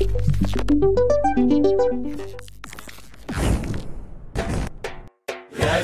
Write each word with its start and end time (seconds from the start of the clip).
يا 0.00 0.06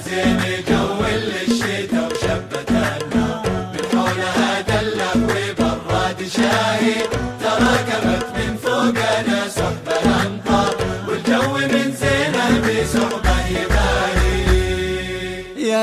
زين 0.01 0.41
جو 0.69 1.66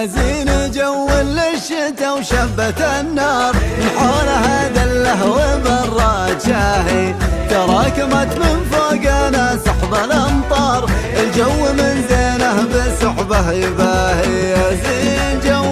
زين 0.07 0.71
جو 0.71 1.09
الشتا 1.09 2.11
وشبت 2.11 2.81
النار. 2.81 3.53
من 3.53 3.89
حولها 3.97 4.67
دله 4.67 5.21
وبراد 5.25 6.41
شاهي 6.41 7.13
تراكمت 7.49 8.38
من 8.38 8.66
فوقنا 8.71 9.59
سحب 9.66 9.94
الأمطار. 9.94 10.89
الجو 11.17 11.73
من 11.77 12.05
زينه 12.09 12.55
بسحبه 12.71 13.52
يباهي. 13.52 14.49
يا 14.49 14.70
زين 14.84 15.39
جو 15.45 15.63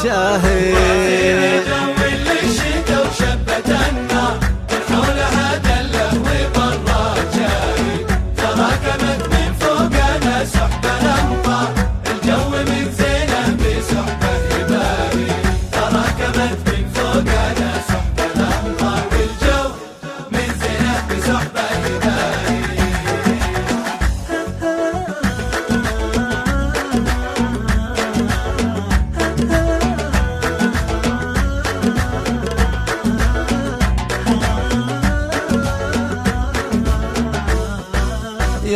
وبراد 0.00 0.40
شاهي 0.42 0.87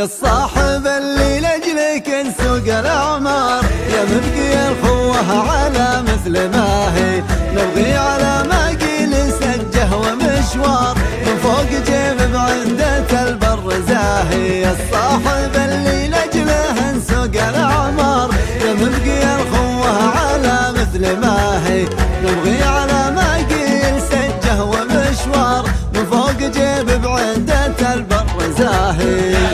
يا 0.03 0.07
الصاحب 0.07 0.87
اللي 0.87 1.41
لأجلك 1.41 2.09
نسوق 2.09 2.79
الأعمار. 2.79 3.65
يا 3.95 4.05
مبقي 4.05 4.69
الخوه 4.69 5.51
على 5.51 6.03
مثل 6.03 6.33
ما 6.49 6.97
هي. 6.97 7.23
نبغي 7.55 7.95
على 7.95 8.49
ما 8.49 8.67
قيل 8.67 9.33
سجه 9.33 9.97
ومشوار. 9.97 10.97
من 11.27 11.37
فوق 11.43 11.71
جيب 11.87 12.33
بعدة 12.33 13.29
البر 13.29 13.75
زاهي. 13.89 14.61
يا 14.61 14.73
الصاحب 14.73 15.55
اللي 15.57 16.09
لأجله 16.09 16.93
نسوق 16.93 17.49
الأعمار. 17.49 18.31
يا 18.61 18.73
مبقي 18.73 19.23
الخوه 19.37 20.19
على 20.19 20.73
مثل 20.79 21.17
ما 21.17 21.67
هي. 21.67 21.87
نبغي 22.25 22.63
على 22.63 23.11
ما 23.17 23.35
قيل 23.51 24.03
سجه 24.11 24.65
ومشوار. 24.65 25.65
من 25.95 26.05
فوق 26.07 26.39
جيب 26.39 27.03
بعدة 27.03 27.95
البر 27.95 28.53
زاهي. 28.59 29.52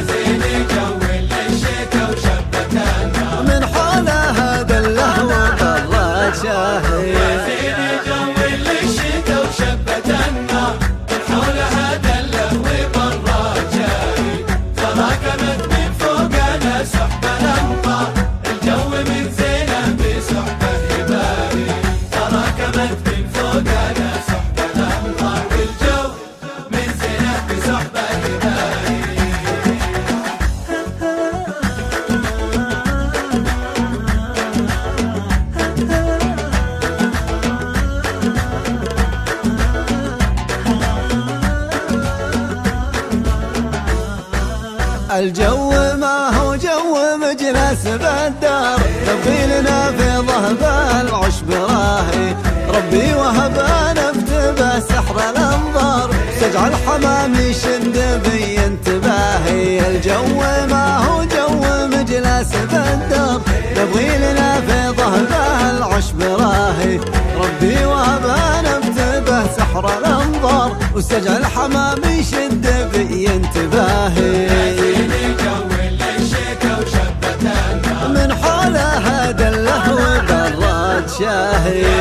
وبراد 6.45 6.85
شاهي 6.85 7.28
الجو 45.19 45.71
ما 45.97 46.31
هو 46.39 46.55
جو 46.57 46.95
مجلس 47.23 47.83
بالدار. 47.85 48.81
نبغي 49.09 49.47
لنا 49.47 49.93
في 49.93 50.17
ضهب 50.17 50.63
العشب 51.01 51.51
راهي. 51.51 52.35
ربي 52.69 53.15
وهبنا 53.15 54.11
افتبه 54.11 54.81
سحر 54.81 55.17
الأنظار. 55.31 56.11
تجعل 56.41 56.73
حمام 56.87 57.35
يشد 57.35 57.97
بي 58.25 58.67
انتباهي. 58.67 59.89
الجو 59.89 60.25
ما 60.71 60.99
هو 60.99 61.25
جو 61.25 61.49
مجلس 61.87 62.51
بالدار. 62.71 63.41
نبغي 63.77 64.19
لنا 64.19 64.61
في 64.61 64.89
ضهب 64.99 65.29
العشب 65.77 66.23
راهي. 66.23 67.01
ربي 67.43 67.85
وهبنا 67.85 68.79
افتبه 68.79 69.57
سحر 69.57 69.99
الأنظار. 69.99 70.77
واستجعل 70.99 71.47
حمام 71.47 71.99
يشد 72.05 72.67
بي 72.93 73.29
انتباهي. 73.35 74.49
من 78.09 78.35
حولها 78.35 79.31
دله 79.31 79.95
وبراد 79.95 81.11
شاهي. 81.19 81.98